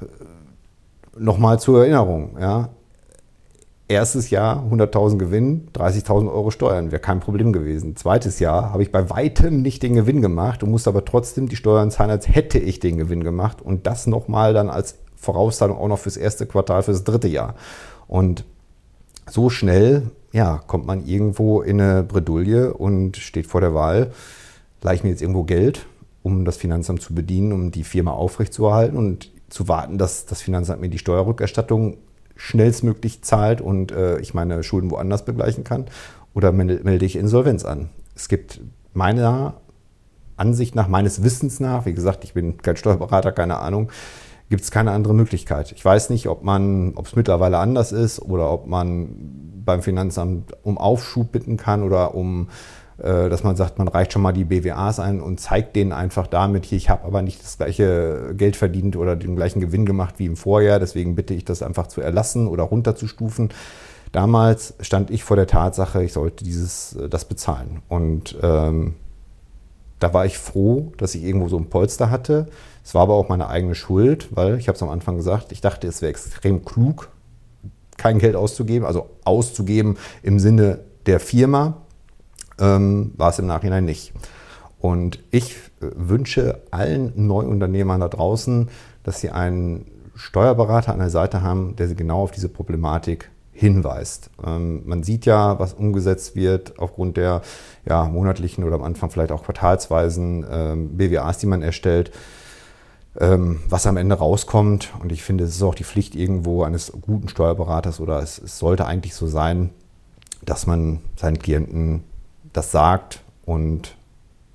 äh, 0.00 0.04
nochmal 1.18 1.58
zur 1.58 1.80
Erinnerung, 1.80 2.36
ja, 2.40 2.68
Erstes 3.90 4.28
Jahr 4.28 4.66
100.000 4.70 5.16
Gewinn, 5.16 5.68
30.000 5.72 6.30
Euro 6.30 6.50
Steuern, 6.50 6.92
wäre 6.92 7.00
kein 7.00 7.20
Problem 7.20 7.54
gewesen. 7.54 7.96
Zweites 7.96 8.38
Jahr 8.38 8.70
habe 8.70 8.82
ich 8.82 8.92
bei 8.92 9.08
weitem 9.08 9.62
nicht 9.62 9.82
den 9.82 9.94
Gewinn 9.94 10.20
gemacht 10.20 10.62
und 10.62 10.70
musste 10.70 10.90
aber 10.90 11.06
trotzdem 11.06 11.48
die 11.48 11.56
Steuern 11.56 11.90
zahlen, 11.90 12.10
als 12.10 12.28
hätte 12.28 12.58
ich 12.58 12.80
den 12.80 12.98
Gewinn 12.98 13.24
gemacht 13.24 13.62
und 13.62 13.86
das 13.86 14.06
nochmal 14.06 14.52
dann 14.52 14.68
als 14.68 14.96
Vorauszahlung 15.16 15.78
auch 15.78 15.88
noch 15.88 15.98
fürs 15.98 16.18
erste 16.18 16.44
Quartal, 16.44 16.82
fürs 16.82 17.02
dritte 17.02 17.28
Jahr. 17.28 17.54
Und 18.06 18.44
so 19.26 19.48
schnell, 19.48 20.10
ja, 20.32 20.60
kommt 20.66 20.86
man 20.86 21.06
irgendwo 21.06 21.62
in 21.62 21.80
eine 21.80 22.02
Bredouille 22.02 22.74
und 22.74 23.16
steht 23.16 23.46
vor 23.46 23.62
der 23.62 23.72
Wahl, 23.72 24.12
leihe 24.82 24.96
ich 24.96 25.02
mir 25.02 25.10
jetzt 25.10 25.22
irgendwo 25.22 25.44
Geld, 25.44 25.86
um 26.22 26.44
das 26.44 26.58
Finanzamt 26.58 27.00
zu 27.00 27.14
bedienen, 27.14 27.52
um 27.52 27.70
die 27.70 27.84
Firma 27.84 28.10
aufrechtzuerhalten 28.10 28.98
und 28.98 29.30
zu 29.48 29.66
warten, 29.66 29.96
dass 29.96 30.26
das 30.26 30.42
Finanzamt 30.42 30.82
mir 30.82 30.90
die 30.90 30.98
Steuerrückerstattung 30.98 31.96
schnellstmöglich 32.38 33.22
zahlt 33.22 33.60
und 33.60 33.92
äh, 33.92 34.18
ich 34.20 34.32
meine 34.32 34.62
Schulden 34.62 34.90
woanders 34.90 35.24
begleichen 35.26 35.64
kann? 35.64 35.86
Oder 36.32 36.52
melde 36.52 37.04
ich 37.04 37.16
Insolvenz 37.16 37.64
an? 37.64 37.90
Es 38.14 38.28
gibt 38.28 38.60
meiner 38.94 39.54
Ansicht 40.36 40.74
nach, 40.76 40.88
meines 40.88 41.22
Wissens 41.22 41.58
nach, 41.58 41.84
wie 41.84 41.94
gesagt, 41.94 42.22
ich 42.24 42.34
bin 42.34 42.58
kein 42.58 42.76
Steuerberater, 42.76 43.32
keine 43.32 43.58
Ahnung, 43.58 43.90
gibt 44.48 44.62
es 44.62 44.70
keine 44.70 44.92
andere 44.92 45.14
Möglichkeit. 45.14 45.72
Ich 45.72 45.84
weiß 45.84 46.10
nicht, 46.10 46.28
ob 46.28 46.44
man, 46.44 46.92
ob 46.94 47.06
es 47.06 47.16
mittlerweile 47.16 47.58
anders 47.58 47.90
ist 47.90 48.20
oder 48.22 48.50
ob 48.50 48.68
man 48.68 49.08
beim 49.64 49.82
Finanzamt 49.82 50.52
um 50.62 50.78
Aufschub 50.78 51.32
bitten 51.32 51.56
kann 51.56 51.82
oder 51.82 52.14
um 52.14 52.48
dass 52.98 53.44
man 53.44 53.54
sagt, 53.54 53.78
man 53.78 53.86
reicht 53.86 54.12
schon 54.12 54.22
mal 54.22 54.32
die 54.32 54.44
BWAs 54.44 54.98
ein 54.98 55.20
und 55.20 55.38
zeigt 55.38 55.76
denen 55.76 55.92
einfach 55.92 56.26
damit, 56.26 56.64
hier, 56.64 56.78
ich 56.78 56.90
habe 56.90 57.04
aber 57.04 57.22
nicht 57.22 57.40
das 57.42 57.56
gleiche 57.56 58.34
Geld 58.36 58.56
verdient 58.56 58.96
oder 58.96 59.14
den 59.14 59.36
gleichen 59.36 59.60
Gewinn 59.60 59.86
gemacht 59.86 60.16
wie 60.18 60.26
im 60.26 60.36
Vorjahr, 60.36 60.80
deswegen 60.80 61.14
bitte 61.14 61.32
ich 61.32 61.44
das 61.44 61.62
einfach 61.62 61.86
zu 61.86 62.00
erlassen 62.00 62.48
oder 62.48 62.64
runterzustufen. 62.64 63.50
Damals 64.12 64.74
stand 64.80 65.10
ich 65.10 65.22
vor 65.22 65.36
der 65.36 65.46
Tatsache, 65.46 66.02
ich 66.02 66.12
sollte 66.12 66.44
dieses, 66.44 66.96
äh, 66.96 67.08
das 67.08 67.26
bezahlen. 67.26 67.82
Und 67.88 68.36
ähm, 68.42 68.94
da 69.98 70.14
war 70.14 70.26
ich 70.26 70.38
froh, 70.38 70.92
dass 70.96 71.14
ich 71.14 71.24
irgendwo 71.24 71.48
so 71.48 71.58
ein 71.58 71.68
Polster 71.68 72.10
hatte. 72.10 72.46
Es 72.84 72.94
war 72.94 73.02
aber 73.02 73.14
auch 73.14 73.28
meine 73.28 73.48
eigene 73.48 73.74
Schuld, 73.74 74.28
weil 74.30 74.58
ich 74.58 74.68
habe 74.68 74.76
es 74.76 74.82
am 74.82 74.88
Anfang 74.88 75.16
gesagt, 75.16 75.52
ich 75.52 75.60
dachte, 75.60 75.86
es 75.86 76.00
wäre 76.00 76.10
extrem 76.10 76.64
klug, 76.64 77.10
kein 77.96 78.18
Geld 78.18 78.36
auszugeben, 78.36 78.86
also 78.86 79.10
auszugeben 79.24 79.96
im 80.22 80.38
Sinne 80.38 80.80
der 81.06 81.20
Firma, 81.20 81.82
ähm, 82.58 83.12
war 83.16 83.30
es 83.30 83.38
im 83.38 83.46
Nachhinein 83.46 83.84
nicht. 83.84 84.12
Und 84.78 85.22
ich 85.30 85.56
äh, 85.80 85.90
wünsche 85.94 86.62
allen 86.70 87.12
Neuunternehmern 87.26 88.00
da 88.00 88.08
draußen, 88.08 88.68
dass 89.02 89.20
sie 89.20 89.30
einen 89.30 89.86
Steuerberater 90.14 90.92
an 90.92 90.98
der 90.98 91.10
Seite 91.10 91.42
haben, 91.42 91.76
der 91.76 91.88
sie 91.88 91.94
genau 91.94 92.22
auf 92.22 92.30
diese 92.30 92.48
Problematik 92.48 93.30
hinweist. 93.52 94.30
Ähm, 94.44 94.82
man 94.86 95.02
sieht 95.02 95.26
ja, 95.26 95.58
was 95.58 95.74
umgesetzt 95.74 96.36
wird 96.36 96.78
aufgrund 96.78 97.16
der 97.16 97.42
ja, 97.86 98.04
monatlichen 98.04 98.64
oder 98.64 98.76
am 98.76 98.84
Anfang 98.84 99.10
vielleicht 99.10 99.32
auch 99.32 99.42
quartalsweisen 99.42 100.46
ähm, 100.48 100.96
BWAs, 100.96 101.38
die 101.38 101.46
man 101.46 101.62
erstellt, 101.62 102.12
ähm, 103.18 103.60
was 103.68 103.86
am 103.86 103.96
Ende 103.96 104.14
rauskommt. 104.14 104.92
Und 105.00 105.10
ich 105.10 105.24
finde, 105.24 105.44
es 105.44 105.56
ist 105.56 105.62
auch 105.62 105.74
die 105.74 105.84
Pflicht 105.84 106.14
irgendwo 106.14 106.62
eines 106.62 106.92
guten 107.00 107.28
Steuerberaters 107.28 108.00
oder 108.00 108.22
es, 108.22 108.38
es 108.38 108.58
sollte 108.58 108.86
eigentlich 108.86 109.14
so 109.14 109.26
sein, 109.26 109.70
dass 110.44 110.66
man 110.66 111.00
seinen 111.16 111.40
Klienten 111.40 112.04
das 112.58 112.70
sagt. 112.70 113.20
Und 113.44 113.96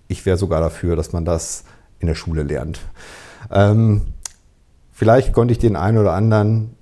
ich 0.08 0.26
wäre 0.26 0.38
sogar 0.38 0.62
dafür, 0.62 0.96
dass 0.96 1.14
man 1.14 1.26
das 1.26 1.64
in 2.00 2.08
der 2.08 2.16
Schule 2.16 2.44
lernt. 2.44 2.82
Ähm, 3.52 4.14
vielleicht 4.92 5.34
konnte 5.34 5.54
ich 5.54 5.60
den 5.60 5.76
einen 5.76 5.98
oder 5.98 6.14
anderen 6.14 6.76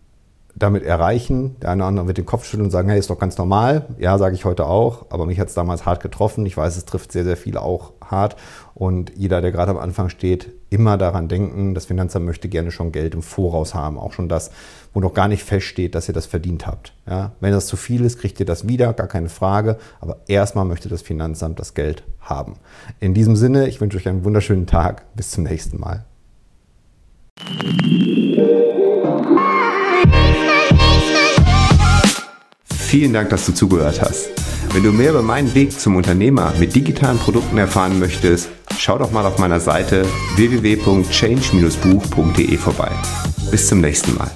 damit 0.55 0.83
erreichen. 0.83 1.55
Der 1.61 1.69
eine 1.69 1.83
oder 1.83 1.87
andere 1.87 2.07
wird 2.07 2.17
den 2.17 2.25
Kopf 2.25 2.45
schütteln 2.45 2.65
und 2.65 2.71
sagen, 2.71 2.89
hey, 2.89 2.99
ist 2.99 3.09
doch 3.09 3.19
ganz 3.19 3.37
normal. 3.37 3.85
Ja, 3.97 4.17
sage 4.17 4.35
ich 4.35 4.45
heute 4.45 4.65
auch, 4.65 5.05
aber 5.09 5.25
mich 5.25 5.39
hat 5.39 5.47
es 5.47 5.53
damals 5.53 5.85
hart 5.85 6.01
getroffen. 6.01 6.45
Ich 6.45 6.57
weiß, 6.57 6.77
es 6.77 6.85
trifft 6.85 7.11
sehr, 7.11 7.23
sehr 7.23 7.37
viele 7.37 7.61
auch 7.61 7.93
hart. 8.05 8.35
Und 8.73 9.11
jeder, 9.15 9.41
der 9.41 9.51
gerade 9.51 9.71
am 9.71 9.77
Anfang 9.77 10.09
steht, 10.09 10.51
immer 10.69 10.97
daran 10.97 11.27
denken, 11.27 11.73
das 11.73 11.85
Finanzamt 11.85 12.25
möchte 12.25 12.49
gerne 12.49 12.71
schon 12.71 12.91
Geld 12.91 13.13
im 13.13 13.21
Voraus 13.21 13.73
haben. 13.73 13.97
Auch 13.97 14.13
schon 14.13 14.29
das, 14.29 14.51
wo 14.93 14.99
noch 14.99 15.13
gar 15.13 15.27
nicht 15.27 15.43
feststeht, 15.43 15.95
dass 15.95 16.07
ihr 16.07 16.13
das 16.13 16.25
verdient 16.25 16.67
habt. 16.67 16.93
Ja, 17.07 17.31
wenn 17.39 17.51
das 17.51 17.67
zu 17.67 17.77
viel 17.77 18.03
ist, 18.05 18.19
kriegt 18.19 18.39
ihr 18.39 18.45
das 18.45 18.67
wieder, 18.67 18.93
gar 18.93 19.07
keine 19.07 19.29
Frage. 19.29 19.77
Aber 19.99 20.17
erstmal 20.27 20.65
möchte 20.65 20.89
das 20.89 21.01
Finanzamt 21.01 21.59
das 21.59 21.73
Geld 21.73 22.03
haben. 22.19 22.55
In 22.99 23.13
diesem 23.13 23.35
Sinne, 23.35 23.67
ich 23.67 23.81
wünsche 23.81 23.97
euch 23.97 24.07
einen 24.07 24.23
wunderschönen 24.23 24.67
Tag. 24.67 25.03
Bis 25.15 25.31
zum 25.31 25.43
nächsten 25.43 25.79
Mal. 25.79 26.05
Vielen 32.91 33.13
Dank, 33.13 33.29
dass 33.29 33.45
du 33.45 33.53
zugehört 33.53 34.01
hast. 34.01 34.27
Wenn 34.73 34.83
du 34.83 34.91
mehr 34.91 35.11
über 35.11 35.21
meinen 35.21 35.55
Weg 35.55 35.71
zum 35.71 35.95
Unternehmer 35.95 36.51
mit 36.59 36.75
digitalen 36.75 37.17
Produkten 37.17 37.57
erfahren 37.57 37.99
möchtest, 37.99 38.49
schau 38.77 38.97
doch 38.97 39.11
mal 39.11 39.25
auf 39.25 39.37
meiner 39.37 39.61
Seite 39.61 40.05
www.change-buch.de 40.35 42.57
vorbei. 42.57 42.91
Bis 43.49 43.69
zum 43.69 43.79
nächsten 43.79 44.17
Mal. 44.17 44.29